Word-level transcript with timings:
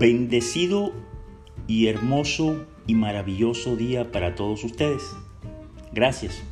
Bendecido 0.00 0.94
y 1.66 1.88
hermoso 1.88 2.64
y 2.86 2.94
maravilloso 2.94 3.76
día 3.76 4.10
para 4.10 4.34
todos 4.34 4.64
ustedes. 4.64 5.14
Gracias 5.92 6.42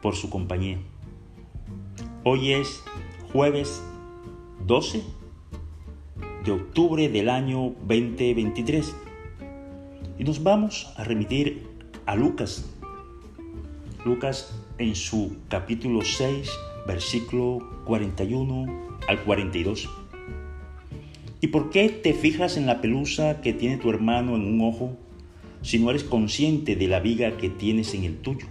por 0.00 0.16
su 0.16 0.30
compañía. 0.30 0.78
Hoy 2.24 2.54
es 2.54 2.82
jueves 3.30 3.84
12 4.66 5.02
de 6.46 6.52
octubre 6.52 7.10
del 7.10 7.28
año 7.28 7.74
2023 7.86 8.96
y 10.18 10.24
nos 10.24 10.42
vamos 10.42 10.90
a 10.96 11.04
remitir 11.04 11.68
a 12.06 12.16
Lucas. 12.16 12.74
Lucas 14.06 14.58
en 14.78 14.94
su 14.94 15.36
capítulo 15.50 16.00
6, 16.00 16.50
versículo 16.86 17.58
41 17.84 18.96
al 19.06 19.22
42. 19.24 20.03
¿Y 21.44 21.48
por 21.48 21.68
qué 21.68 21.90
te 21.90 22.14
fijas 22.14 22.56
en 22.56 22.64
la 22.64 22.80
pelusa 22.80 23.42
que 23.42 23.52
tiene 23.52 23.76
tu 23.76 23.90
hermano 23.90 24.34
en 24.34 24.46
un 24.46 24.62
ojo 24.62 24.96
si 25.60 25.78
no 25.78 25.90
eres 25.90 26.02
consciente 26.02 26.74
de 26.74 26.88
la 26.88 27.00
viga 27.00 27.36
que 27.36 27.50
tienes 27.50 27.92
en 27.92 28.04
el 28.04 28.16
tuyo? 28.16 28.46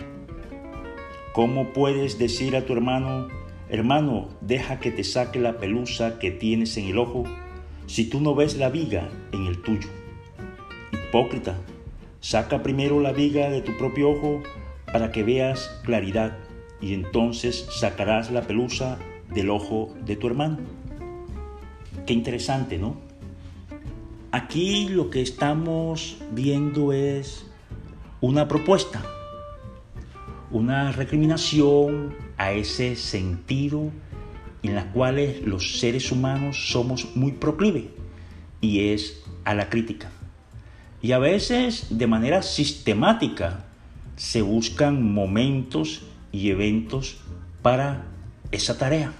¿Cómo 1.33 1.73
puedes 1.73 2.19
decir 2.19 2.55
a 2.55 2.67
tu 2.67 2.73
hermano, 2.73 3.29
hermano, 3.67 4.29
deja 4.41 4.79
que 4.79 4.91
te 4.91 5.03
saque 5.03 5.39
la 5.39 5.57
pelusa 5.57 6.19
que 6.19 6.29
tienes 6.29 6.77
en 6.77 6.85
el 6.85 6.99
ojo 6.99 7.23
si 7.87 8.11
tú 8.11 8.21
no 8.21 8.35
ves 8.35 8.57
la 8.57 8.69
viga 8.69 9.09
en 9.31 9.47
el 9.47 9.63
tuyo? 9.63 9.89
Hipócrita, 10.91 11.57
saca 12.19 12.61
primero 12.61 12.99
la 12.99 13.11
viga 13.11 13.49
de 13.49 13.61
tu 13.61 13.75
propio 13.75 14.11
ojo 14.11 14.43
para 14.85 15.11
que 15.11 15.23
veas 15.23 15.81
claridad 15.83 16.37
y 16.79 16.93
entonces 16.93 17.65
sacarás 17.71 18.29
la 18.29 18.43
pelusa 18.43 18.99
del 19.33 19.49
ojo 19.49 19.95
de 20.05 20.15
tu 20.15 20.27
hermano. 20.27 20.59
Qué 22.05 22.13
interesante, 22.13 22.77
¿no? 22.77 22.97
Aquí 24.31 24.89
lo 24.89 25.09
que 25.09 25.21
estamos 25.21 26.17
viendo 26.31 26.91
es 26.91 27.45
una 28.19 28.47
propuesta, 28.47 29.01
una 30.51 30.91
recriminación 30.91 32.15
a 32.37 32.51
ese 32.51 32.97
sentido 32.97 33.91
en 34.63 34.75
la 34.75 34.91
cual 34.91 35.41
los 35.45 35.79
seres 35.79 36.11
humanos 36.11 36.71
somos 36.71 37.15
muy 37.15 37.33
proclive 37.33 37.91
y 38.59 38.89
es 38.89 39.23
a 39.45 39.53
la 39.53 39.69
crítica. 39.69 40.09
Y 41.01 41.13
a 41.13 41.19
veces 41.19 41.97
de 41.97 42.07
manera 42.07 42.41
sistemática 42.41 43.65
se 44.17 44.41
buscan 44.41 45.13
momentos 45.13 46.03
y 46.31 46.49
eventos 46.49 47.17
para 47.61 48.07
esa 48.51 48.77
tarea. 48.77 49.13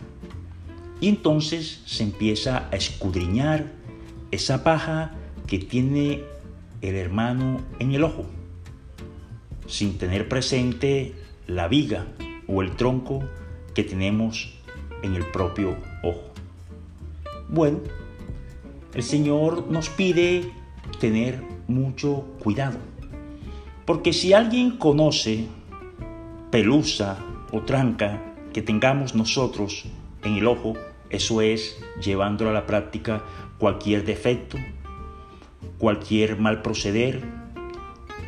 Y 1.04 1.10
entonces 1.10 1.82
se 1.86 2.04
empieza 2.04 2.70
a 2.72 2.78
escudriñar 2.78 3.74
esa 4.32 4.64
paja 4.64 5.12
que 5.48 5.60
tiene 5.60 6.24
el 6.80 6.96
hermano 6.96 7.60
en 7.80 7.92
el 7.92 8.06
ojo, 8.06 8.24
sin 9.68 9.98
tener 9.98 10.30
presente 10.30 11.14
la 11.46 11.68
viga 11.68 12.08
o 12.48 12.62
el 12.62 12.78
tronco 12.78 13.22
que 13.76 13.84
tenemos 13.84 14.54
en 15.02 15.16
el 15.16 15.26
propio 15.26 15.76
ojo. 16.04 16.24
Bueno, 17.50 17.80
el 18.94 19.04
Señor 19.04 19.70
nos 19.70 19.90
pide 19.90 20.54
tener 21.02 21.44
mucho 21.68 22.24
cuidado, 22.40 22.78
porque 23.84 24.14
si 24.14 24.32
alguien 24.32 24.78
conoce 24.78 25.48
pelusa 26.50 27.18
o 27.52 27.60
tranca 27.60 28.36
que 28.54 28.62
tengamos 28.62 29.16
nosotros 29.16 29.84
en 30.24 30.36
el 30.36 30.48
ojo, 30.48 30.76
eso 31.14 31.42
es 31.42 31.78
llevándolo 32.02 32.50
a 32.50 32.54
la 32.54 32.66
práctica 32.66 33.24
cualquier 33.60 34.04
defecto, 34.04 34.58
cualquier 35.78 36.40
mal 36.40 36.62
proceder, 36.64 37.22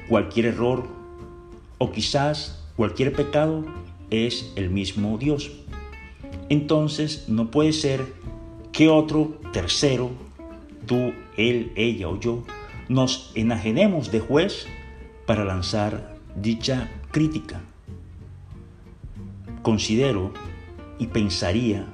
cualquier 0.08 0.46
error 0.46 0.88
o 1.80 1.92
quizás 1.92 2.64
cualquier 2.76 3.12
pecado 3.12 3.66
es 4.12 4.54
el 4.56 4.70
mismo 4.70 5.18
Dios. 5.18 5.52
Entonces 6.50 7.28
no 7.28 7.50
puede 7.50 7.74
ser 7.74 8.06
que 8.72 8.88
otro 8.88 9.40
tercero, 9.52 10.12
tú, 10.86 11.12
él, 11.38 11.72
ella 11.76 12.08
o 12.08 12.20
yo, 12.20 12.44
nos 12.88 13.32
enajenemos 13.34 14.12
de 14.12 14.20
juez 14.20 14.68
para 15.26 15.44
lanzar 15.44 16.16
dicha 16.36 16.92
crítica. 17.10 17.62
Considero 19.64 20.32
y 21.00 21.08
pensaría 21.08 21.88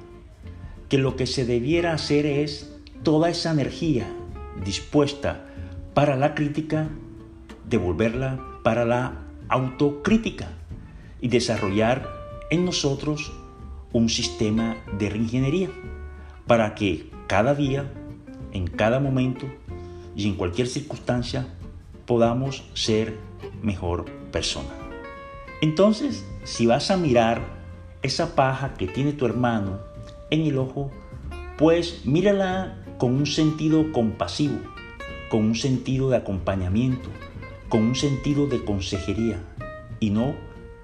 que 0.92 0.98
lo 0.98 1.16
que 1.16 1.26
se 1.26 1.46
debiera 1.46 1.94
hacer 1.94 2.26
es 2.26 2.70
toda 3.02 3.30
esa 3.30 3.50
energía 3.50 4.06
dispuesta 4.62 5.46
para 5.94 6.16
la 6.16 6.34
crítica, 6.34 6.90
devolverla 7.66 8.38
para 8.62 8.84
la 8.84 9.22
autocrítica 9.48 10.50
y 11.18 11.28
desarrollar 11.28 12.06
en 12.50 12.66
nosotros 12.66 13.32
un 13.94 14.10
sistema 14.10 14.76
de 14.98 15.08
reingeniería 15.08 15.70
para 16.46 16.74
que 16.74 17.08
cada 17.26 17.54
día, 17.54 17.90
en 18.52 18.66
cada 18.66 19.00
momento 19.00 19.46
y 20.14 20.28
en 20.28 20.34
cualquier 20.34 20.66
circunstancia 20.66 21.46
podamos 22.04 22.64
ser 22.74 23.16
mejor 23.62 24.04
persona. 24.30 24.74
Entonces, 25.62 26.22
si 26.44 26.66
vas 26.66 26.90
a 26.90 26.98
mirar 26.98 27.40
esa 28.02 28.34
paja 28.34 28.74
que 28.74 28.86
tiene 28.86 29.14
tu 29.14 29.24
hermano 29.24 29.91
en 30.32 30.46
el 30.46 30.58
ojo, 30.58 30.90
pues 31.58 32.06
mírala 32.06 32.82
con 32.98 33.14
un 33.14 33.26
sentido 33.26 33.92
compasivo, 33.92 34.58
con 35.30 35.44
un 35.44 35.54
sentido 35.54 36.08
de 36.08 36.16
acompañamiento, 36.16 37.10
con 37.68 37.82
un 37.82 37.94
sentido 37.94 38.46
de 38.46 38.64
consejería 38.64 39.44
y 40.00 40.08
no 40.08 40.34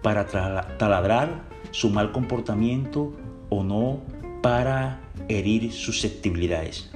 para 0.03 0.27
taladrar 0.27 1.49
su 1.71 1.89
mal 1.89 2.13
comportamiento 2.13 3.15
o 3.49 3.65
no 3.65 4.03
para 4.43 5.01
herir 5.29 5.73
susceptibilidades. 5.73 6.91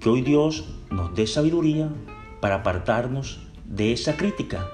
Que 0.00 0.08
hoy 0.08 0.22
Dios 0.22 0.64
nos 0.90 1.14
dé 1.14 1.28
sabiduría 1.28 1.90
para 2.40 2.56
apartarnos 2.56 3.40
de 3.64 3.92
esa 3.92 4.16
crítica 4.16 4.66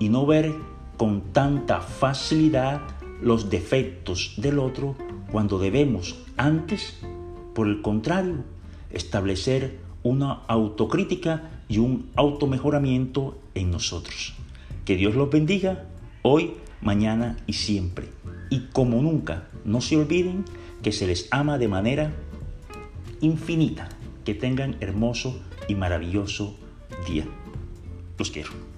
y 0.00 0.08
no 0.08 0.26
ver 0.26 0.52
con 0.96 1.32
tanta 1.32 1.80
facilidad 1.80 2.80
los 3.22 3.48
defectos 3.48 4.34
del 4.38 4.58
otro 4.58 4.96
cuando 5.30 5.58
debemos 5.58 6.16
antes, 6.36 6.98
por 7.54 7.68
el 7.68 7.82
contrario, 7.82 8.44
establecer 8.90 9.78
una 10.02 10.32
autocrítica 10.46 11.50
y 11.68 11.78
un 11.78 12.10
automejoramiento 12.16 13.38
en 13.54 13.70
nosotros. 13.70 14.34
Que 14.84 14.96
Dios 14.96 15.14
los 15.14 15.30
bendiga 15.30 15.84
hoy, 16.22 16.54
mañana 16.80 17.36
y 17.46 17.54
siempre. 17.54 18.08
Y 18.50 18.68
como 18.72 19.02
nunca, 19.02 19.48
no 19.64 19.80
se 19.80 19.96
olviden 19.96 20.44
que 20.82 20.92
se 20.92 21.06
les 21.06 21.28
ama 21.30 21.58
de 21.58 21.68
manera 21.68 22.12
infinita. 23.20 23.88
Que 24.24 24.34
tengan 24.34 24.76
hermoso 24.80 25.40
y 25.68 25.74
maravilloso 25.74 26.56
día. 27.06 27.26
Los 28.18 28.30
quiero. 28.30 28.77